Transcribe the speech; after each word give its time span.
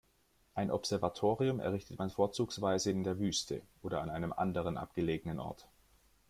Ein 0.55 0.71
Observatorium 0.71 1.59
errichtet 1.59 1.99
man 1.99 2.09
vorzugsweise 2.09 2.89
in 2.89 3.03
der 3.03 3.19
Wüste 3.19 3.61
oder 3.83 4.01
an 4.01 4.09
einem 4.09 4.33
anderen 4.33 4.75
abgelegenen 4.75 5.39
Ort. 5.39 5.67